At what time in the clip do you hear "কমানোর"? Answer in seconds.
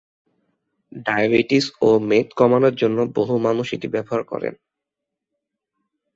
2.39-2.73